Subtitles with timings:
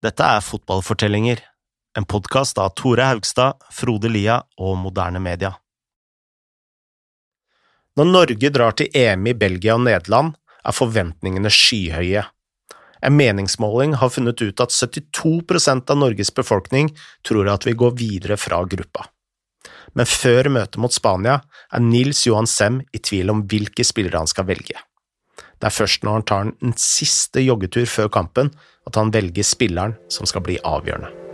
[0.00, 1.42] Dette er Fotballfortellinger,
[1.98, 5.50] en podkast av Tore Haugstad, Frode Lia og Moderne Media.
[8.00, 10.32] Når Norge drar til EM i Belgia og Nederland,
[10.64, 12.24] er forventningene skyhøye.
[13.04, 18.40] En meningsmåling har funnet ut at 72% av Norges befolkning tror at vi går videre
[18.40, 19.04] fra gruppa.
[19.92, 24.32] Men før møtet mot Spania er Nils Johan Sem i tvil om hvilke spillere han
[24.32, 24.80] skal velge.
[25.60, 28.54] Det er først når han tar en siste joggetur før kampen
[28.90, 31.29] at han velger spilleren som skal bli avgjørende.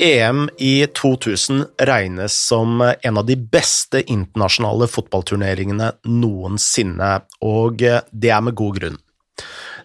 [0.00, 7.12] EM i 2000 regnes som en av de beste internasjonale fotballturneringene noensinne,
[7.44, 8.98] og det er med god grunn.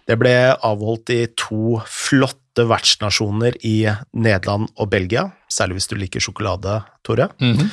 [0.06, 3.78] Det ble avholdt i to flotte vertsnasjoner i
[4.16, 7.28] Nederland og Belgia, særlig hvis du liker sjokolade, Tore.
[7.40, 7.70] Mm -hmm.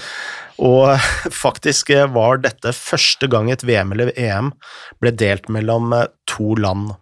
[0.57, 0.99] Og
[1.45, 4.51] faktisk var dette første gang et VM eller EM
[4.99, 5.93] ble delt mellom
[6.25, 6.93] to land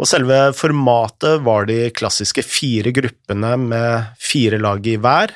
[0.00, 5.34] og selve formatet var de klassiske fire gruppene med fire lag i hver,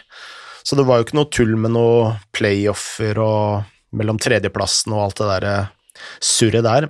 [0.66, 5.20] så det var jo ikke noe tull med noe playoffer og mellom tredjeplassen og alt
[5.20, 5.56] det derre
[6.24, 6.88] surret der.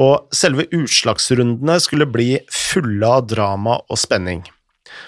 [0.00, 4.42] Og selve utslagsrundene skulle bli fulle av drama og spenning.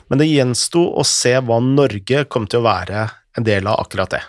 [0.08, 4.12] Men det gjensto å se hva Norge kom til å være en del av akkurat
[4.14, 4.22] det.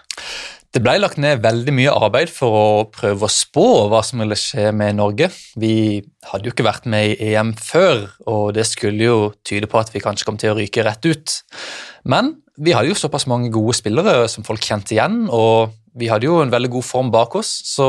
[0.73, 4.37] Det ble lagt ned veldig mye arbeid for å prøve å spå hva som ville
[4.39, 5.27] skje med Norge.
[5.61, 9.77] Vi hadde jo ikke vært med i EM før, og det skulle jo tyde på
[9.77, 11.37] at vi kanskje kom til å ryke rett ut.
[12.09, 16.25] Men vi hadde jo såpass mange gode spillere som folk kjente igjen, og vi hadde
[16.25, 17.87] jo en veldig god form bak oss, så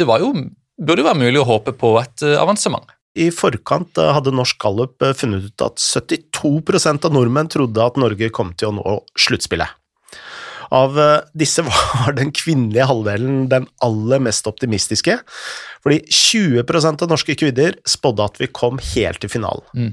[0.00, 0.32] det jo,
[0.80, 2.88] burde jo være mulig å håpe på et eh, avansement.
[3.16, 8.00] I forkant eh, hadde Norsk Gallup eh, funnet ut at 72% av nordmenn trodde at
[8.00, 9.76] Norge kom til å nå sluttspillet.
[10.74, 15.18] Av eh, disse var den kvinnelige halvdelen den aller mest optimistiske,
[15.86, 19.66] fordi 20% av norske kvinner spådde at vi kom helt til finalen.
[19.76, 19.92] Mm.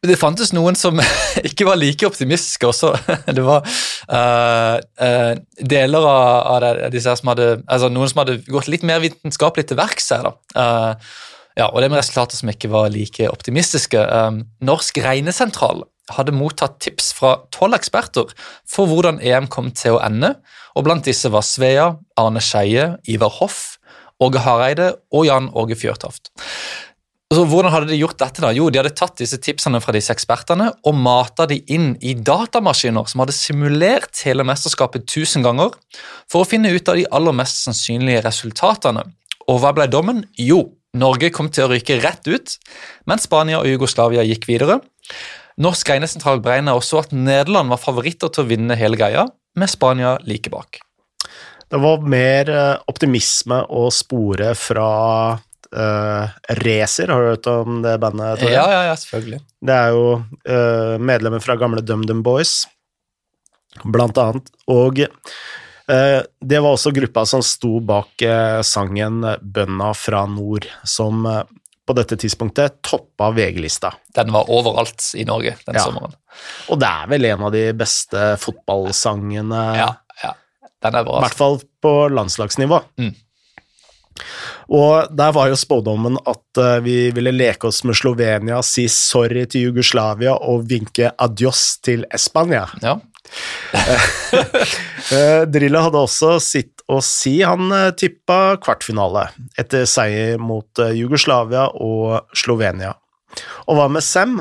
[0.00, 0.96] Det fantes noen som
[1.48, 2.94] ikke var like optimistiske også.
[3.36, 3.66] Det var
[4.08, 9.02] uh, uh, deler av, av disse som hadde altså Noen som hadde gått litt mer
[9.04, 10.30] vitenskapelig til verks her.
[10.56, 10.96] Uh,
[11.58, 14.02] ja, og det med resultater som ikke var like optimistiske.
[14.64, 15.84] Norsk regnesentral
[16.14, 18.30] hadde mottatt tips fra tolv eksperter
[18.68, 20.34] for hvordan EM kom til å ende,
[20.74, 23.76] og blant disse var Svea, Arne Skeie, Ivar Hoff,
[24.20, 26.32] Åge Hareide og Jan Åge Fjørtoft.
[27.30, 28.42] Så Hvordan hadde de gjort dette?
[28.42, 28.50] da?
[28.50, 33.06] Jo, De hadde tatt disse tipsene fra disse ekspertene og mata de inn i datamaskiner
[33.06, 35.70] som hadde simulert hele mesterskapet tusen ganger,
[36.26, 39.06] for å finne ut av de aller mest sannsynlige resultatene.
[39.46, 40.24] Og hva ble dommen?
[40.34, 40.64] Jo,
[40.98, 42.56] Norge kom til å ryke rett ut,
[43.06, 44.80] mens Spania og Jugoslavia gikk videre.
[45.60, 49.26] Norsk regnesentral beregna også at Nederland var favoritter til å vinne hele greia,
[49.58, 50.80] med Spania like bak.
[51.70, 54.90] Det var mer eh, optimisme å spore fra
[55.38, 56.24] uh,
[56.64, 58.42] Racer, har du hørt om det bandet?
[58.42, 59.40] Ja, ja, ja, selvfølgelig.
[59.62, 62.64] Det er jo uh, medlemmer fra gamle DumDum Boys,
[63.84, 64.50] blant annet.
[64.70, 65.04] Og
[65.90, 68.22] det var også gruppa som sto bak
[68.66, 71.26] sangen 'Bønna fra nord', som
[71.90, 73.90] på dette tidspunktet toppa VG-lista.
[74.14, 75.82] Den var overalt i Norge den ja.
[75.82, 76.14] sommeren.
[76.70, 79.88] Og det er vel en av de beste fotballsangene Ja,
[80.22, 80.36] ja.
[80.84, 81.18] Den er bra.
[81.18, 82.78] I hvert fall på landslagsnivå.
[83.02, 83.10] Mm.
[84.70, 89.70] Og der var jo spådommen at vi ville leke oss med Slovenia, si sorry til
[89.70, 92.68] Jugoslavia og vinke adios til Spania.
[92.84, 93.00] Ja.
[95.14, 97.38] uh, Drillo hadde også sitt å si.
[97.46, 99.28] Han eh, tippa kvartfinale
[99.60, 102.94] etter seier mot eh, Jugoslavia og Slovenia.
[103.68, 104.38] Og hva med Sem?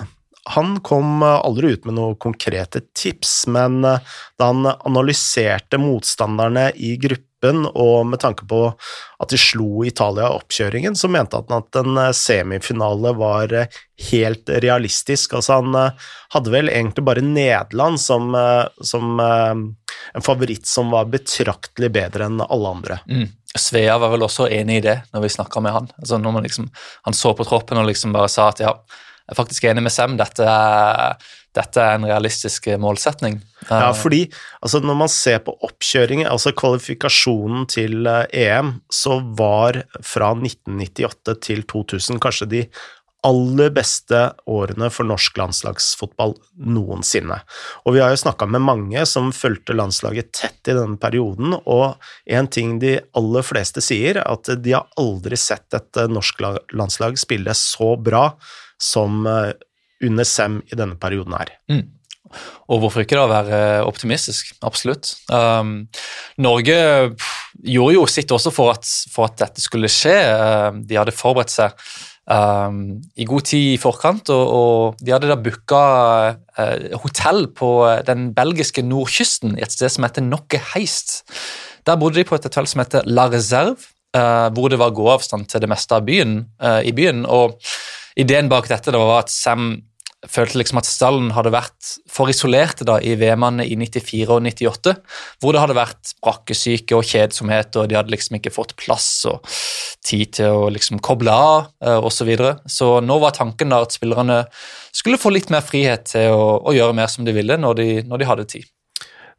[0.55, 6.95] Han kom eh, aldri ut med noen konkrete tips, men da han analyserte motstanderne i
[7.39, 8.73] gruppen og med tanke på
[9.19, 13.67] at de slo Italia i oppkjøringen, så mente han at en semifinale var
[14.11, 15.33] helt realistisk.
[15.33, 15.93] Altså, han
[16.33, 18.33] hadde vel egentlig bare Nederland som,
[18.81, 22.99] som en favoritt som var betraktelig bedre enn alle andre.
[23.09, 23.27] Mm.
[23.57, 25.91] Svea var vel også enig i det når vi snakka med han.
[25.97, 26.69] Altså når liksom,
[27.03, 28.75] han så på troppen og liksom bare sa at ja,
[29.29, 31.17] jeg er faktisk enig med Sem, dette er,
[31.53, 33.35] dette er en realistisk målsetning.
[33.69, 34.23] Ja, fordi
[34.57, 40.31] altså, når man ser på oppkjøringen, altså kvalifikasjonen til EM, eh, e så var fra
[40.33, 42.63] 1998 til 2000 kanskje de
[43.27, 44.17] aller beste
[44.49, 46.33] årene for norsk landslagsfotball
[46.71, 47.41] noensinne.
[47.83, 51.99] Og vi har jo snakka med mange som fulgte landslaget tett i denne perioden, og
[52.25, 56.41] en ting de aller fleste sier, er at de har aldri sett et norsk
[56.73, 58.31] landslag spille så bra
[58.81, 61.51] som under Sem i denne perioden her.
[61.71, 61.87] Mm.
[62.69, 64.53] Og hvorfor ikke da være optimistisk?
[64.65, 65.15] Absolutt.
[65.33, 65.89] Um,
[66.41, 66.77] Norge
[67.65, 70.15] gjorde jo sitt også for at, for at dette skulle skje.
[70.29, 71.73] Uh, de hadde forberedt seg
[72.29, 75.83] um, i god tid i forkant, og, og de hadde da booka
[76.37, 77.71] uh, hotell på
[78.07, 81.23] den belgiske nordkysten, i et sted som heter Nokke Heist.
[81.87, 85.49] Der bodde de på et hotell som heter La Reserve, uh, hvor det var gåavstand
[85.49, 87.25] til det meste av byen, uh, i byen.
[87.25, 87.57] og
[88.19, 89.77] Ideen bak dette da var at Sam
[90.27, 94.93] følte liksom at stallen hadde vært for isolerte da i VM-ene i 94 og 98,
[95.39, 99.47] hvor det hadde vært brakkesyke og kjedsomhet, og de hadde liksom ikke fått plass og
[100.05, 102.17] tid til å liksom koble av uh, osv.
[102.19, 102.57] Så, videre.
[102.67, 104.41] så nå var tanken da at spillerne
[104.91, 107.87] skulle få litt mer frihet til å, å gjøre mer som de ville når de,
[108.09, 108.67] når de hadde tid.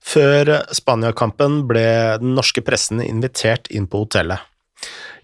[0.01, 1.85] Før Spania-kampen ble
[2.23, 4.49] den norske pressen invitert inn på hotellet.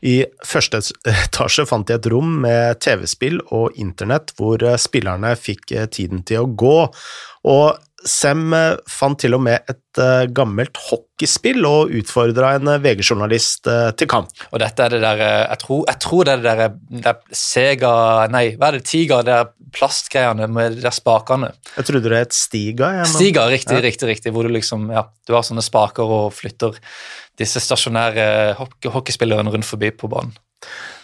[0.06, 0.16] I
[0.46, 0.80] første
[1.26, 6.22] etasje fant de et rom med TV-spill og internett hvor eh, spillerne fikk eh, tiden
[6.26, 6.78] til å gå,
[7.50, 9.82] og Sem eh, fant til og med et
[10.36, 13.64] gammelt hockeyspill og utfordra en VG-journalist
[13.96, 14.28] til kamp.
[14.52, 16.74] Og dette er det der Jeg tror, jeg tror det er det der,
[17.06, 17.92] der Sega
[18.28, 18.84] Nei, hva er det?
[18.90, 21.52] Tiger, det er plastgreiene med de der spakene.
[21.76, 22.92] Jeg trodde det het Stiga.
[23.00, 23.12] Ja, men...
[23.12, 23.84] Stiga, riktig, ja.
[23.84, 24.32] riktig, riktig.
[24.36, 26.76] Hvor du liksom Ja, du har sånne spaker og flytter
[27.40, 28.56] disse stasjonære
[28.92, 30.36] hockeyspillerne rundt forbi på banen.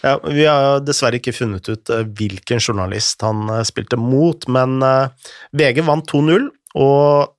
[0.03, 4.81] Ja, Vi har dessverre ikke funnet ut eh, hvilken journalist han eh, spilte mot, men
[4.83, 7.33] eh, VG vant 2-0, og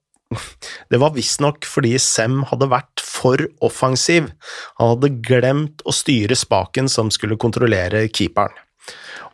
[0.91, 4.31] det var visstnok fordi Sem hadde vært for offensiv.
[4.79, 8.57] Han hadde glemt å styre spaken som skulle kontrollere keeperen.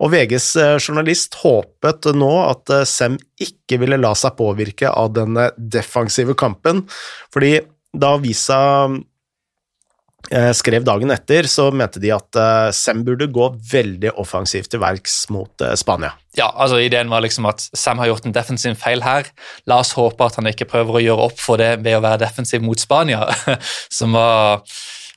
[0.01, 0.47] Og VGs
[0.81, 6.83] journalist håpet nå at Sem ikke ville la seg påvirke av denne defensive kampen,
[7.33, 7.57] fordi
[7.91, 8.59] da avisa
[8.91, 9.10] Eh,
[10.55, 15.25] skrev dagen etter, så mente de at uh, Sem burde gå veldig offensivt til verks
[15.33, 16.13] mot uh, Spania.
[16.37, 19.27] Ja, altså Ideen var liksom at Sam har gjort en defensiv feil her.
[19.67, 22.23] La oss håpe at han ikke prøver å gjøre opp for det ved å være
[22.23, 23.25] defensiv mot Spania,
[23.99, 24.63] som var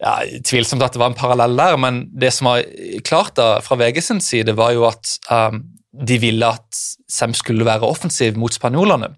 [0.00, 2.64] ja, Tvilsomt at det var en parallell der, men det som var
[3.06, 5.62] klart da fra VG sin side, var jo at um,
[5.94, 6.82] de ville at
[7.14, 9.12] Sem skulle være offensiv mot spanjolene.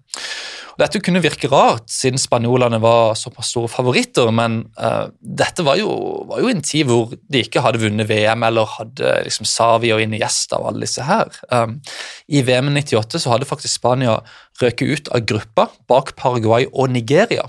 [0.77, 5.89] Dette kunne virke rart, siden spanjolene var såpass store favoritter, men uh, dette var jo,
[6.29, 10.03] var jo, en tid hvor de ikke hadde vunnet VM eller hadde liksom Savi og
[10.03, 11.33] Iniesta og alle disse her.
[11.49, 11.79] Um,
[12.29, 14.19] I VM 98 så hadde faktisk Spania
[14.61, 17.47] røket ut av gruppa bak Paraguay og Nigeria.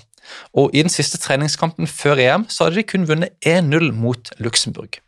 [0.56, 5.00] Og I den siste treningskampen før EM så hadde de kun vunnet 1-0 mot Luxembourg.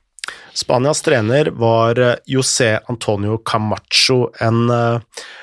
[0.55, 5.01] Spanias trener var eh, José Antonio Camacho, en eh,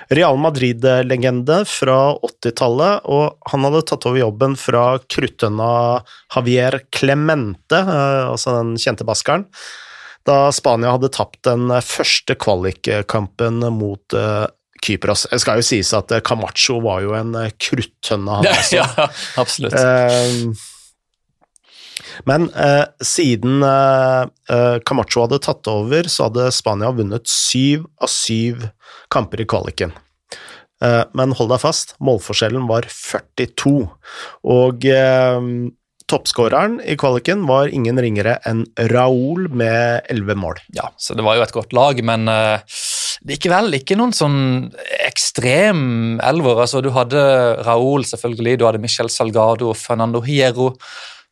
[0.09, 5.71] Real Madrid-legende fra 80-tallet, og han hadde tatt over jobben fra kruttønna
[6.35, 9.47] Javier Clemente, eh, altså den kjente baskeren,
[10.27, 14.15] da Spania hadde tapt den første kvalikkampen mot
[14.83, 15.23] Kypros.
[15.31, 18.81] Det skal jo sies at Camacho var jo en kruttønne, han også.
[18.81, 19.07] Ja,
[19.39, 19.77] absolutt.
[19.79, 20.67] Uh,
[22.25, 28.11] men eh, siden eh, eh, Camacho hadde tatt over, så hadde Spania vunnet syv av
[28.11, 28.67] syv
[29.13, 29.95] kamper i kvaliken.
[30.83, 33.79] Eh, men hold deg fast, målforskjellen var 42,
[34.57, 35.51] og eh,
[36.07, 38.63] toppskåreren i kvaliken var ingen ringere enn
[38.93, 40.61] Raúl med elleve mål.
[40.77, 42.63] Ja, så det var jo et godt lag, men uh,
[43.27, 44.39] likevel ikke noen sånn
[45.03, 46.63] ekstrem elver.
[46.63, 47.19] Altså, du hadde
[47.67, 50.71] Raúl, selvfølgelig, du hadde Michel Salgado og Fernando Hierro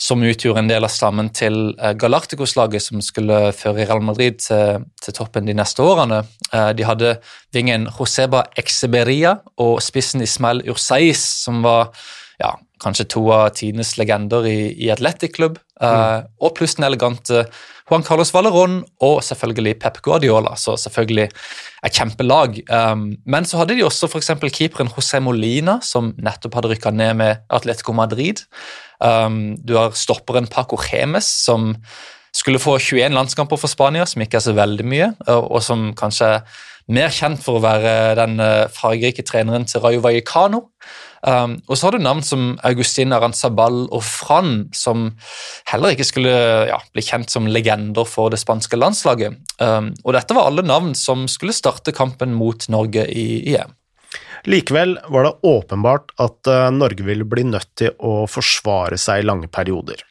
[0.01, 4.83] som utgjorde en del av stammen til eh, Galacticos-laget, som skulle føre Real Madrid til,
[5.01, 6.23] til, toppen de neste årene.
[6.51, 7.15] Eh, de hadde
[7.55, 11.93] vingen Joseba Exeberia og spissen Ismael Ursais, som var
[12.41, 15.61] ja, kanskje to av tidenes legender i, i Athletic-klubb.
[15.81, 16.29] Eh, mm.
[16.41, 17.45] Og pluss den elegante
[17.85, 21.27] Juan Carlos Valerón og selvfølgelig Pep Guardiola, så selvfølgelig
[21.85, 22.63] et kjempelag.
[23.29, 24.31] men så hadde de også f.eks.
[24.49, 28.41] keeperen José Molina, som nettopp hadde rykka ned med Atletico Madrid.
[28.97, 31.75] Um, du har stopperen Paco Gemes, som
[32.35, 36.39] skulle få 21 landskamper for Spania, som ikke er så veldig mye, og, som kanskje
[36.91, 40.67] mer kjent for å være den uh, fargerike treneren til Rayo Vallecano.
[41.25, 45.07] Um, og så har du navn som Augustin Aranzabal og Fran, som
[45.71, 46.35] heller ikke skulle
[46.69, 49.39] ja, bli kjent som legender for det spanske landslaget.
[49.57, 53.25] Um, og dette var alle navn som skulle starte kampen mot Norge i
[53.55, 53.73] EM.
[54.45, 59.25] Likevel var det åpenbart at eh, Norge ville bli nødt til å forsvare seg i
[59.25, 60.03] lange perioder.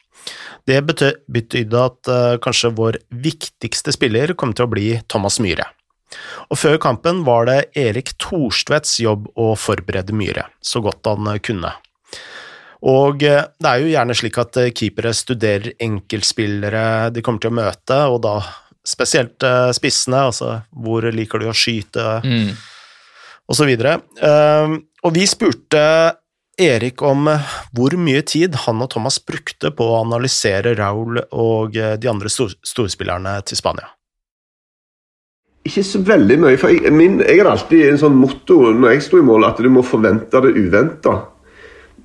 [0.67, 5.69] Det betydde at uh, kanskje vår viktigste spiller kom til å bli Thomas Myhre.
[6.51, 11.73] Og før kampen var det Erik Thorstvedts jobb å forberede Myhre så godt han kunne.
[12.85, 17.97] Og det er jo gjerne slik at keepere studerer enkeltspillere de kommer til å møte,
[18.11, 18.35] og da
[18.85, 19.41] spesielt
[19.73, 22.51] spissene, altså hvor liker de å skyte, mm.
[23.49, 23.95] og så videre.
[25.01, 25.81] Og vi spurte
[26.61, 27.25] Erik om
[27.75, 33.39] hvor mye tid han og Thomas brukte på å analysere Raul og de andre storspillerne
[33.49, 33.89] til Spania.
[35.65, 36.57] Ikke så veldig mye.
[36.61, 39.61] for Jeg, min, jeg har alltid en sånn motto når jeg sto i mål, at
[39.61, 41.15] du må forvente det uventa.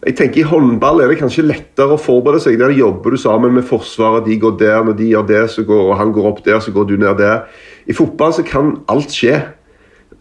[0.00, 2.56] Jeg tenker I håndball er det kanskje lettere å forberede seg.
[2.60, 4.24] Der jobber du sammen med Forsvaret.
[4.24, 6.72] De går der, når de gjør det, så går, og han går opp der, så
[6.72, 7.44] går du ned der.
[7.84, 9.36] I fotball så kan alt skje.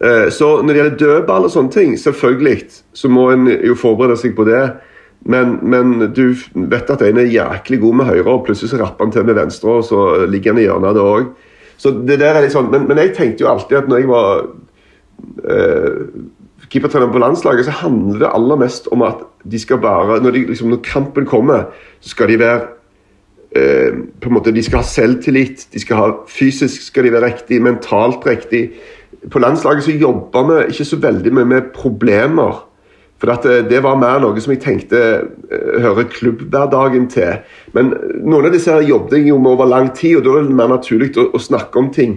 [0.00, 2.58] Eh, så når det gjelder dødball og sånne ting, selvfølgelig
[2.96, 4.66] så må en jo forberede seg på det.
[5.28, 9.08] Men, men, du vet at en er jæklig god med høyre, og plutselig så rapper
[9.08, 11.32] han til med venstre, og så ligger han i hjørnet det òg.
[11.80, 14.10] Så det der er litt sånn, men, men jeg tenkte jo alltid at når jeg
[14.10, 14.42] var
[15.48, 16.02] uh,
[16.70, 20.44] keepertrener på landslaget, så handler det aller mest om at de skal bare Når, de,
[20.52, 21.70] liksom, når kampen kommer,
[22.00, 22.60] så skal de være
[23.56, 27.32] eh, på en måte, De skal ha selvtillit, de skal ha fysisk skal de være
[27.32, 28.70] riktig, mentalt riktig.
[29.30, 32.60] På landslaget så jobber vi ikke så veldig mye med problemer.
[33.20, 37.42] For eh, det var mer noe som jeg tenkte uh, hører klubbhverdagen til.
[37.76, 37.92] Men
[38.24, 40.72] noen av disse jobbet jeg jo med over lang tid, og da er det mer
[40.72, 42.16] naturlig å, å snakke om ting.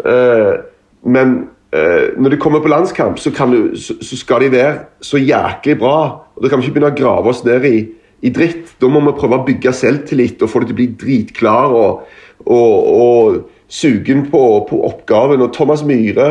[0.00, 0.56] Uh,
[1.04, 1.36] men
[1.76, 5.76] uh, når de kommer på landskamp, så, du, så, så, skal de være så jæklig
[5.84, 5.98] bra.
[6.32, 7.76] og Da kan vi ikke begynne å grave oss ned i,
[8.24, 8.78] i dritt.
[8.80, 12.06] Da må vi prøve å bygge selvtillit og få det til å bli dritklar og,
[12.48, 15.44] og, og sugen på, på oppgaven.
[15.44, 16.30] Og Thomas Myhre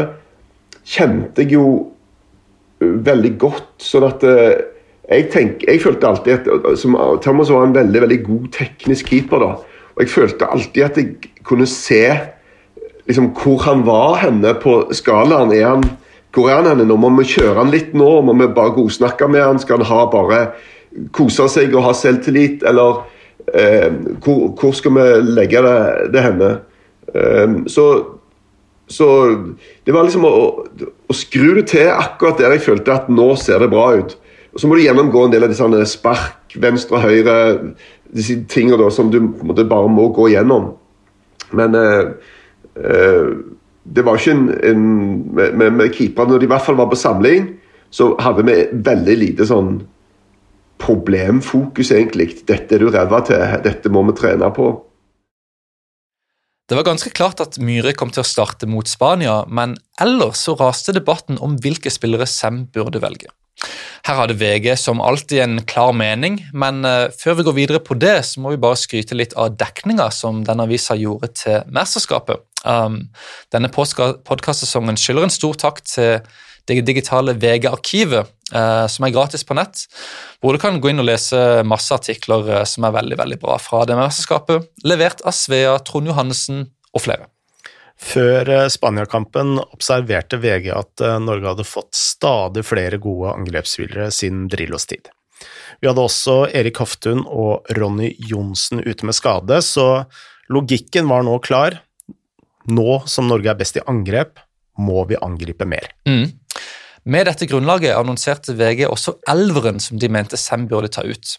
[0.86, 1.68] kjente jeg jo
[2.79, 3.70] veldig godt.
[3.82, 4.63] sånn at eh,
[5.05, 9.44] jeg, tenk, jeg følte alltid at som, Thomas var en veldig veldig god teknisk keeper.
[9.44, 12.03] da, og Jeg følte alltid at jeg kunne se
[13.08, 15.53] liksom, hvor han var henne på skalaen.
[15.53, 15.84] Er han,
[16.34, 16.88] hvor er han henne?
[16.89, 19.62] Nå må vi kjøre han litt nå, må vi bare godsnakke med han?
[19.62, 20.41] Skal han ha bare
[21.15, 23.03] kose seg og ha selvtillit, eller
[23.53, 23.91] eh,
[24.24, 25.79] hvor, hvor, skal vi legge det,
[26.15, 26.51] det henne?
[27.13, 27.88] Eh, så
[28.88, 29.08] så
[29.86, 30.36] det var liksom å,
[31.10, 34.13] å, skru det til akkurat der jeg følte at nå ser det bra ut.
[34.54, 37.74] Og Så må du gjennomgå en del av disse spark, venstre, og høyre,
[38.15, 40.70] disse tingene som du måte, bare må gå gjennom.
[41.58, 42.13] Men eh,
[42.77, 43.34] eh,
[43.86, 44.86] det var ikke en, en
[45.36, 47.50] Med, med keepere, når de i hvert fall var på samling,
[47.89, 49.82] så hadde vi veldig lite sånn
[50.82, 52.30] problemfokus, egentlig.
[52.48, 54.72] Dette er du ræva til, dette må vi trene på.
[56.65, 60.55] Det var ganske klart at Myhre kom til å starte mot Spania, men ellers så
[60.57, 63.29] raste debatten om hvilke spillere Sem burde velge.
[64.05, 67.98] Her hadde VG som alltid en klar mening, men uh, før vi går videre på
[68.01, 72.41] det, så må vi bare skryte litt av dekninga som denne avisa gjorde til mesterskapet.
[72.65, 73.03] Um,
[73.53, 76.17] denne podkastsesongen skylder en stor takk til
[76.65, 79.88] det digitale VG-arkivet, som er gratis på nett,
[80.38, 83.56] hvor du kan gå inn og lese masse artikler uh, som er veldig veldig bra
[83.58, 86.60] fra det mesterskapet, levert av Svea, Trond Johannessen
[86.94, 87.25] og flere.
[87.98, 94.86] Før uh, Spania-kampen observerte VG at Norge hadde fått stadig flere gode angrepsspillere siden Drillos
[94.94, 95.10] tid.
[95.82, 100.06] Vi hadde også Erik Hoftun og Ronny Johnsen ute med skade, så
[100.54, 101.82] logikken var nå klar.
[102.72, 104.40] Nå som Norge er best i angrep,
[104.82, 105.92] må vi angripe mer.
[106.08, 106.32] Mm.
[107.06, 111.36] Med dette grunnlaget annonserte VG også elveren som de mente Sem burde ta ut.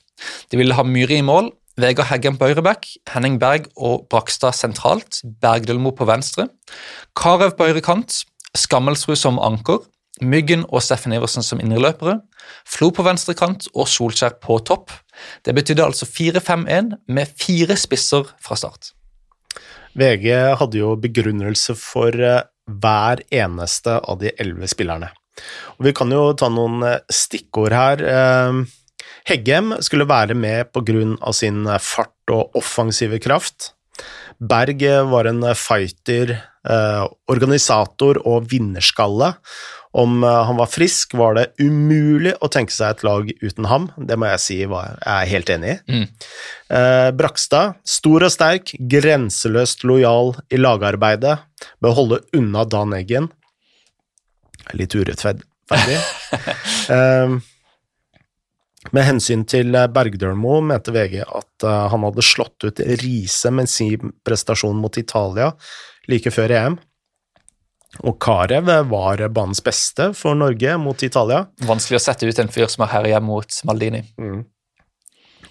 [0.53, 5.19] De ville ha Myhre i mål, Vegard Heggen på høyreback, Henning Berg og Brakstad sentralt,
[5.43, 6.47] Bergdølmo på venstre,
[7.19, 8.23] Karev på høyre kant,
[8.57, 9.83] Skammelsrud som anker,
[10.23, 12.21] Myggen og Steffen Iversen som indreløpere,
[12.63, 14.95] Flo på venstre kant og Solskjær på topp.
[15.43, 18.95] Det betydde altså 4-5-1 med fire spisser fra start.
[19.99, 20.31] VG
[20.63, 25.11] hadde jo begrunnelse for eh, hver eneste av de elleve spillerne.
[25.76, 28.02] Og vi kan jo ta noen eh, stikkord her.
[28.02, 28.64] Eh,
[29.26, 30.71] Heggem skulle være med
[31.19, 33.73] av sin fart og offensive kraft.
[34.38, 36.37] Berg var en fighter,
[36.69, 39.35] eh, organisator og vinnerskalle.
[39.97, 43.87] Om han var frisk, var det umulig å tenke seg et lag uten ham.
[43.97, 45.76] Det må jeg si jeg er helt enig i.
[45.88, 47.14] Mm.
[47.16, 51.38] Brakstad, stor og sterk, grenseløst lojal i lagarbeidet,
[51.81, 53.31] å holde unna Dan Eggen
[54.75, 55.47] litt urettferdig.
[56.91, 57.39] um,
[58.95, 63.71] med hensyn til eh, Bergdølmo mente VG at uh, han hadde slått ut Riise med
[63.71, 65.51] sin prestasjon mot Italia
[66.11, 66.77] like før EM.
[68.05, 71.47] Og Karev var banens beste for Norge mot Italia.
[71.65, 74.03] Vanskelig å sette ut en fyr som har herja mot Maldini.
[74.21, 74.45] Mm.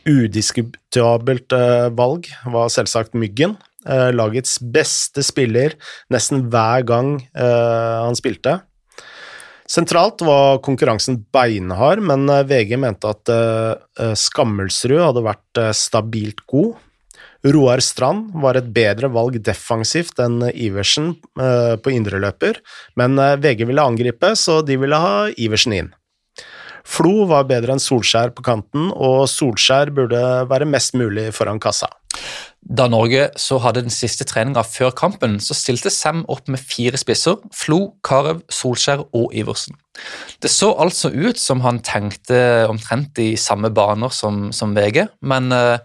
[0.05, 3.57] Udiskutabelt uh, valg var selvsagt Myggen.
[3.85, 5.75] Uh, lagets beste spiller
[6.13, 8.59] nesten hver gang eh, han spilte.
[9.65, 16.75] Sentralt var konkurransen beinhard, men eh, VG mente at uh, Skammelsrud hadde vært stabilt god.
[17.45, 22.57] Roar Strand var et bedre valg defensivt enn Iversen på indreløper,
[22.97, 25.91] men VG ville angripe, så de ville ha Iversen inn.
[26.85, 31.89] Flo var bedre enn Solskjær på kanten, og Solskjær burde være mest mulig foran kassa.
[32.65, 36.97] Da Norge så hadde den siste treninga før kampen, så stilte Sam opp med fire
[36.97, 39.77] spisser– Flo, Carew, Solskjær og Iversen.
[40.41, 45.53] Det så altså ut som han tenkte omtrent i samme baner som, som VG, men
[45.53, 45.77] uh,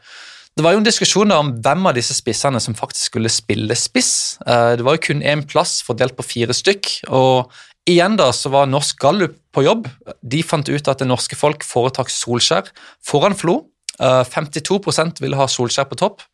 [0.56, 4.40] det var jo en diskusjon om hvem av disse spissene som faktisk skulle spille spiss.
[4.46, 7.52] Uh, det var jo kun én plass fordelt på fire stykk, og
[7.88, 9.88] igjen da så var Norsk Gallup på jobb.
[10.24, 12.72] De fant ut at det norske folk foretrakk Solskjær
[13.04, 13.66] foran Flo.
[14.00, 16.24] 52 eh, ville ha Solskjær på topp,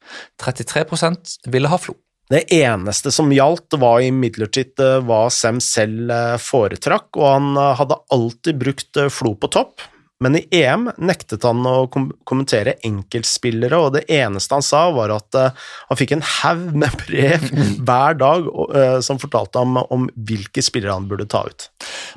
[0.43, 1.97] 33% ville ha Flo.
[2.31, 8.01] Det eneste som gjaldt, var imidlertid eh, hva Sem selv eh, foretrakk, og han hadde
[8.15, 9.85] alltid brukt Flo på topp
[10.25, 15.13] men i EM nektet han å kom kommentere enkeltspillere, og det eneste han sa, var
[15.13, 17.45] at uh, han fikk en haug med brev
[17.85, 21.69] hver dag uh, som fortalte ham om hvilke spillere han burde ta ut.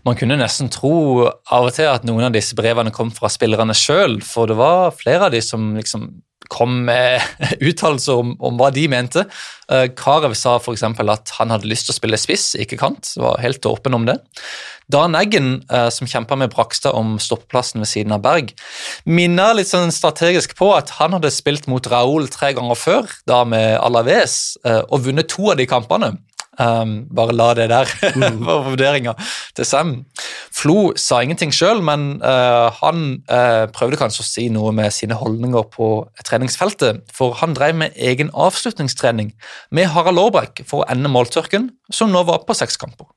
[0.08, 3.76] Man kunne nesten tro av og til at noen av disse brevene kom fra spillerne
[3.76, 6.10] sjøl, for det var flere av de som liksom
[6.52, 7.22] kom med
[7.70, 9.26] uttalelser om, om, hva de mente.
[9.72, 10.84] Uh, Karev sa f.eks.
[10.84, 13.14] at han hadde lyst til å spille spiss, ikke kant.
[13.20, 14.18] Var helt åpen om det.
[14.90, 18.56] Dan Eggen, uh, som kjempa med Brakstad om stoppeplassen ved siden av Berg,
[19.06, 23.44] minner litt sånn strategisk på at han hadde spilt mot Raoul tre ganger før, da
[23.46, 26.16] med Alaves, uh, og vunnet to av de kampene.
[26.60, 27.88] Um, bare la det der
[28.20, 28.42] mm.
[28.44, 29.14] for vurderinga
[29.56, 29.94] til Sam.
[30.52, 35.16] Flo sa ingenting sjøl, men uh, han uh, prøvde kanskje å si noe med sine
[35.16, 35.90] holdninger på
[36.28, 37.06] treningsfeltet.
[37.16, 39.32] For han drev med egen avslutningstrening
[39.72, 43.08] med Harald Aarbrekk for å ende måltørken, som nå var på seks kamper.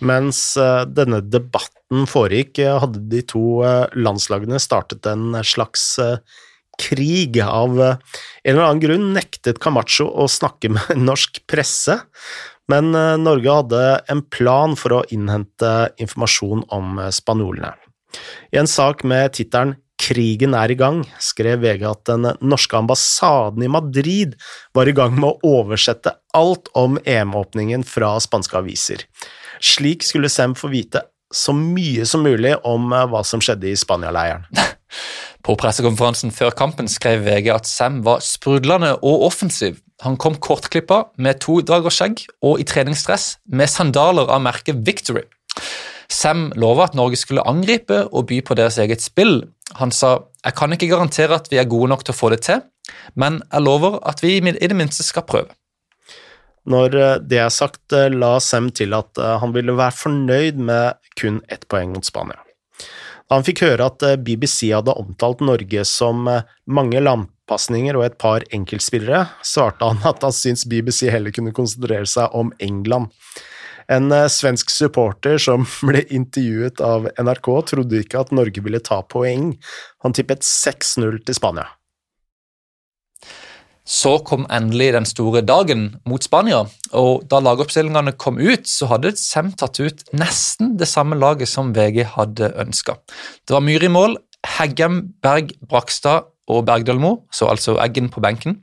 [0.00, 3.60] Mens uh, denne debatten foregikk, hadde de to
[3.92, 5.98] landslagene startet en slags
[6.80, 7.36] krig.
[7.44, 7.98] Av en
[8.46, 12.00] eller annen grunn nektet Camacho å snakke med norsk presse,
[12.70, 17.74] men eh, Norge hadde en plan for å innhente informasjon om eh, spanjolene.
[18.50, 23.66] I en sak med tittelen Krigen er i gang, skrev VG at den norske ambassaden
[23.66, 24.32] i Madrid
[24.72, 29.04] var i gang med å oversette alt om EM-åpningen fra spanske aviser.
[29.60, 33.76] Slik skulle Sem få vite så mye som mulig om eh, hva som skjedde i
[33.78, 34.48] Spania-leiren.
[35.46, 41.02] På pressekonferansen før kampen skrev VG at Sam var sprudlende og offensiv, han kom kortklippa
[41.20, 45.26] med to dager skjegg og i treningsdress med sandaler av merket Victory.
[46.10, 49.44] Sam lova at Norge skulle angripe og by på deres eget spill.
[49.78, 52.40] Han sa jeg kan ikke garantere at vi er gode nok til å få det
[52.48, 52.62] til,
[53.14, 55.52] men jeg lover at vi i det minste skal prøve.
[56.70, 60.60] Når eh, det er sagt, eh, la Sam til at eh, han ville være fornøyd
[60.60, 62.40] med kun ett poeng mot Spania.
[63.30, 66.26] Han fikk høre at BBC hadde omtalt Norge som
[66.66, 72.08] mange landpasninger og et par enkeltspillere, svarte han at han syntes BBC heller kunne konsentrere
[72.10, 73.14] seg om England.
[73.90, 79.02] En eh, svensk supporter som ble intervjuet av NRK, trodde ikke at Norge ville ta
[79.02, 79.52] poeng.
[80.04, 81.66] Han tippet 6-0 til Spania.
[83.90, 86.62] Så kom endelig den store dagen mot Spania,
[86.94, 91.72] og da lagoppstillingene kom ut, så hadde Sem tatt ut nesten det samme laget som
[91.74, 93.00] VG hadde ønska.
[93.42, 94.14] Det var Myhre i mål,
[94.46, 98.56] Heggem, Berg, Brakstad, og Bergdølmo, så altså Eggen på benken.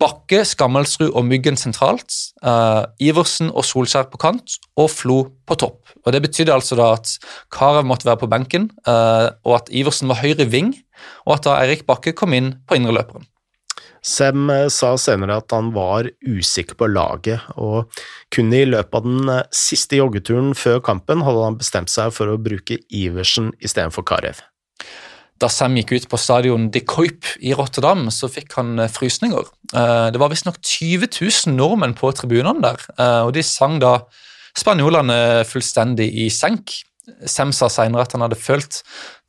[0.00, 2.14] Bakke, Skammelsrud og Myggen sentralt.
[2.40, 5.92] Uh, Iversen og Solskjær på kant, og Flo på topp.
[6.06, 7.12] Og Det betydde altså da at
[7.52, 10.72] Karev måtte være på benken, uh, og at Iversen var høyre ving,
[11.26, 13.28] og at da Eirik Bakke kom inn på indreløperen.
[14.02, 17.90] Sem eh, sa senere at han var usikker på laget, og
[18.32, 22.40] kun i løpet av den siste joggeturen før kampen hadde han bestemt seg for å
[22.40, 24.40] bruke Iversen istedenfor Karev.
[25.40, 29.48] Da Sam gikk ut på stadion De Kuip i Rotterdam, så fikk han eh, frysninger.
[29.72, 34.02] Eh, det var visstnok 20 000 nordmenn på tribunene der, eh, og de sang da
[34.58, 36.74] spanjolene fullstendig i senk.
[37.28, 38.80] Sam sa senere at han hadde følt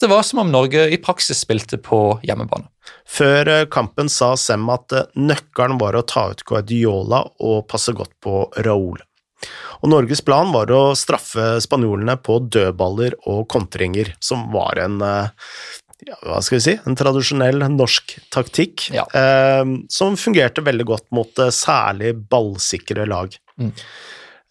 [0.01, 2.65] det var som om Norge i praksis spilte på hjemmebane.
[3.05, 8.47] Før kampen sa Sem at nøkkelen var å ta ut Guardiola og passe godt på
[8.65, 8.97] Raúl.
[9.81, 14.99] Og Norges plan var å straffe spanjolene på dødballer og kontringer, som var en
[16.07, 19.05] ja, hva skal vi si, en tradisjonell norsk taktikk ja.
[19.13, 23.35] eh, som fungerte veldig godt mot eh, særlig ballsikre lag.
[23.61, 23.73] Mm.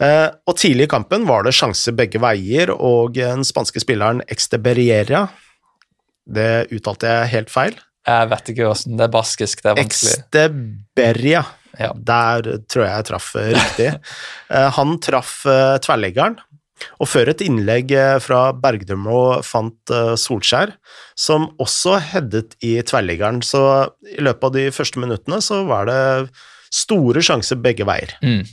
[0.01, 5.27] Eh, og tidlig i kampen var det sjanse begge veier, og den spanske spilleren Exteberiera
[6.25, 7.81] Det uttalte jeg helt feil.
[8.09, 10.15] Jeg vet ikke åssen Det er baskisk, det er vanskelig.
[10.21, 11.43] Exteberia.
[11.79, 11.91] Ja.
[11.95, 13.91] Der tror jeg jeg traff riktig.
[14.51, 16.41] Eh, han traff eh, tverrleggeren,
[16.99, 17.93] og før et innlegg
[18.25, 20.73] fra Bergdømlo fant Solskjær,
[21.15, 23.39] som også headet i tverrliggeren.
[23.47, 23.61] Så
[24.09, 26.01] i løpet av de første minuttene så var det
[26.71, 28.13] store sjanser begge veier.
[28.23, 28.45] Mm.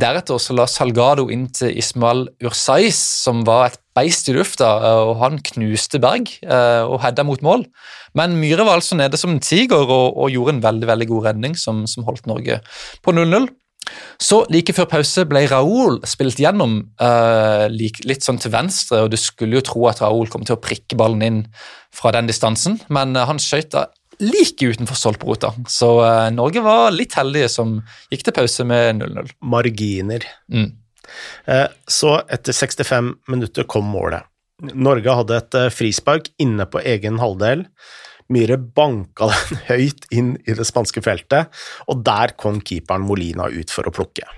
[0.00, 5.04] Deretter så la Salgado inn til Ismael Ursais, som var et beist i lufta, eh,
[5.10, 7.66] og han knuste Berg eh, og hedda mot mål.
[8.18, 11.26] Men Myhre var altså nede som en tiger og, og gjorde en veldig veldig god
[11.30, 12.62] redning som, som holdt Norge
[13.02, 13.50] på 0-0.
[14.20, 19.16] Så Like før pause ble Raoul spilt gjennom uh, litt sånn til venstre, og du
[19.18, 21.40] skulle jo tro at Raoul kom til å prikke ballen inn
[21.90, 23.74] fra den distansen, men han skøyt
[24.20, 25.52] like utenfor stolperota.
[25.68, 27.78] Så eh, Norge var litt heldige som
[28.12, 29.32] gikk til pause med 0-0.
[29.52, 30.26] Marginer.
[30.52, 30.68] Mm.
[31.46, 34.26] Eh, Så etter 65 minutter kom målet.
[34.74, 37.64] Norge hadde et eh, frispark inne på egen halvdel.
[38.30, 41.50] Myhre banka den høyt inn i det spanske feltet,
[41.90, 44.28] og der kom keeperen Molina ut for å plukke.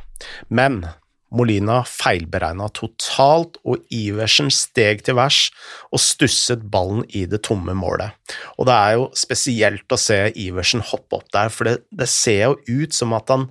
[0.49, 0.85] Men
[1.33, 5.47] Molina feilberegna totalt, og Iversen steg til værs
[5.91, 8.13] og stusset ballen i det tomme målet.
[8.59, 12.51] Og det er jo spesielt å se Iversen hoppe opp der, for det, det ser
[12.51, 13.49] jo ut som at han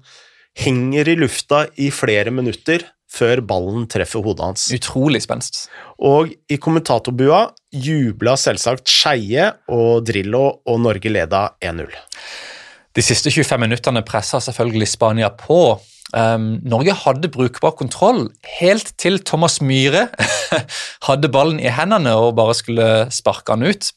[0.58, 4.68] henger i lufta i flere minutter før ballen treffer hodet hans.
[4.76, 5.66] Utrolig spenst.
[6.00, 7.44] Og i kommentatorbua
[7.76, 11.92] jubla selvsagt Skeie og Drillo, og Norge leda 1-0.
[12.92, 15.80] De siste 25 minuttene pressa selvfølgelig Spania på.
[16.12, 18.26] Um, Norge hadde brukbar kontroll
[18.60, 20.10] helt til Thomas Myhre
[21.08, 23.92] hadde ballen i hendene og bare skulle sparke han ut.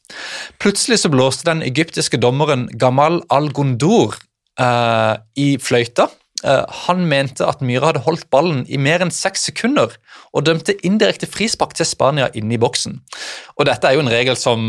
[0.62, 4.14] Plutselig så blåste den egyptiske dommeren Gamal al-Gundur
[4.61, 6.07] uh, i fløyta.
[6.44, 9.96] Uh, han mente at Myhre hadde holdt ballen i mer enn seks sekunder
[10.35, 13.00] og dømte indirekte frispark til Spania inne i boksen.
[13.59, 14.62] Og Dette er jo en regel som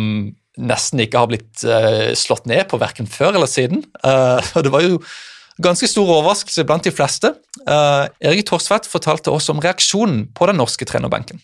[0.56, 3.84] nesten ikke har blitt uh, slått ned på verken før eller siden.
[4.04, 5.00] Eh, og Det var jo
[5.64, 7.32] ganske stor overraskelse blant de fleste.
[7.64, 11.40] Uh, Erik Torsvedt fortalte oss om reaksjonen på den norske trenerbenken.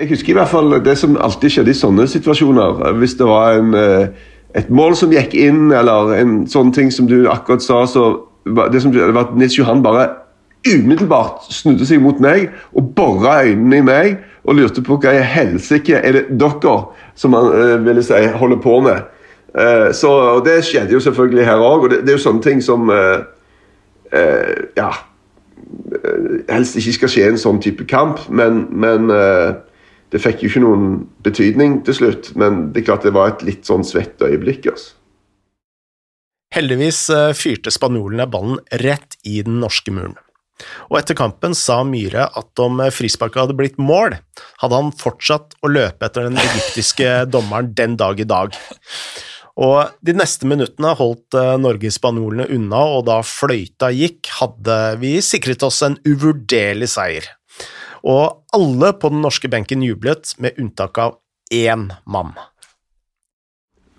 [0.00, 2.80] Jeg husker i hvert fall det som alltid skjedde i sånne situasjoner.
[2.98, 4.08] Hvis det var en, eh,
[4.56, 8.24] et mål som gikk inn, eller en sånn ting som du akkurat sa, så
[8.72, 10.08] det som det var at Nils Johan bare
[10.66, 15.22] umiddelbart snudde seg mot meg og bora øynene i meg og lurte på hva i
[15.26, 16.76] helsike er det dere
[17.18, 19.04] som han eh, ville si holder på med.
[19.58, 22.44] Eh, så og Det skjedde jo selvfølgelig her òg, og det, det er jo sånne
[22.44, 23.24] ting som eh,
[24.12, 24.88] eh, ja,
[25.98, 29.52] eh, helst ikke skal skje en sånn type kamp, men, men eh,
[30.12, 30.88] det fikk jo ikke noen
[31.24, 32.32] betydning til slutt.
[32.36, 34.68] Men det er klart det var et litt sånn svett øyeblikk.
[34.72, 34.92] Altså.
[36.52, 40.16] Heldigvis eh, fyrte spanjolene ballen rett i den norske muren.
[40.92, 44.14] Og etter kampen sa Myhre at om frisparket hadde blitt mål,
[44.62, 48.54] hadde han fortsatt å løpe etter den egyptiske dommeren den dag i dag.
[49.60, 55.18] Og de neste minuttene holdt norgesspanjolene Norge spanjolene unna, og da fløyta gikk, hadde vi
[55.24, 57.26] sikret oss en uvurderlig seier.
[58.02, 61.18] Og alle på den norske benken jublet, med unntak av
[61.52, 62.32] én mann.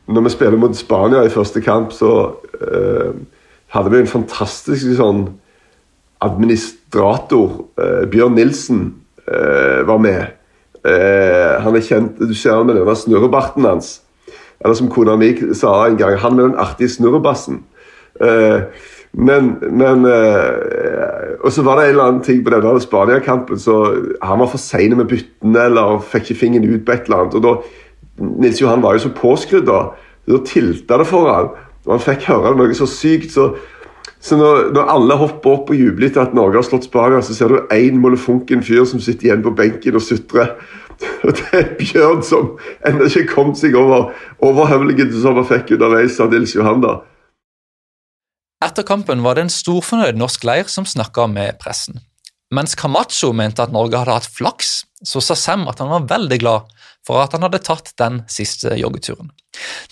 [0.05, 2.11] Når vi spiller mot Spania i første kamp, så
[2.59, 3.13] eh,
[3.71, 5.27] hadde vi en fantastisk sånn
[6.23, 7.61] administrator.
[7.79, 8.81] Eh, Bjørn Nilsen
[9.23, 10.33] eh, var med.
[10.83, 14.01] Eh, han er kjent Du ser han med denne snurrebarten hans.
[14.63, 17.63] Eller som kona mi sa en gang, han med den artige snurrebassen.
[18.21, 18.61] Eh,
[19.13, 23.75] men, men eh, Og så var det en eller annen ting på denne Spania-kampen, så
[24.21, 27.35] han var for sein med byttene eller fikk ikke fingeren ut på et eller annet.
[27.35, 29.83] og da Nils Johan var jo så påskrudd da.
[30.29, 31.49] Da tilta det for han,
[31.83, 33.33] og han fikk høre noe så sykt.
[33.33, 33.49] Så,
[34.23, 37.35] så når, når alle hopper opp og jubler etter at Norge har slått Spania, så
[37.35, 40.55] ser du én molefonken fyr som sitter igjen på benken og sutrer.
[41.23, 42.53] Det er Bjørn som
[42.87, 44.11] ennå ikke kom seg over
[44.43, 46.83] overhøvlingen som han fikk underveis av Nils Johan.
[46.83, 46.97] da.
[48.63, 51.99] Etter kampen var det en storfornøyd norsk leir som snakka med pressen.
[52.53, 56.37] Mens Camacho mente at Norge hadde hatt flaks, så sa Sam at han var veldig
[56.43, 56.69] glad
[57.03, 59.31] for at han hadde tatt den siste joggeturen.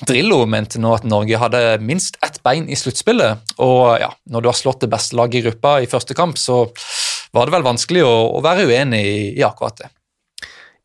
[0.07, 4.51] Drillo mente nå at Norge hadde minst ett bein i sluttspillet, og ja, når du
[4.51, 6.63] har slått det beste laget i gruppa i første kamp, så
[7.35, 9.03] var det vel vanskelig å, være uenig
[9.39, 9.91] i akkurat det.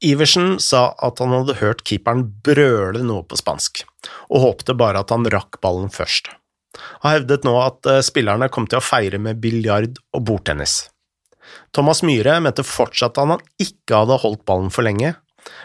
[0.04, 3.84] Iversen sa at han hadde hørt keeperen brøle noe på spansk,
[4.28, 6.28] og håpte bare at han rakk ballen først.
[7.02, 10.90] Han hevdet nå at eh, spillerne kom til å feire med biljard og bordtennis.
[11.72, 15.14] Thomas Myhre mente fortsatt at han ikke hadde holdt ballen for lenge,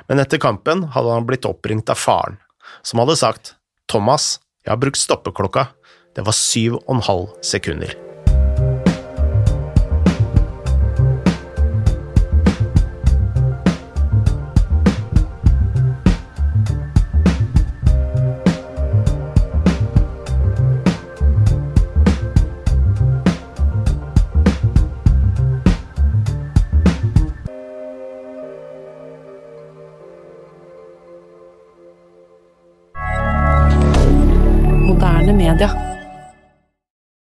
[0.07, 2.37] men etter kampen hadde han blitt oppringt av faren,
[2.85, 3.55] som hadde sagt
[3.91, 5.67] Thomas, jeg har brukt stoppeklokka,
[6.15, 8.10] det var syv og en halv sekunder.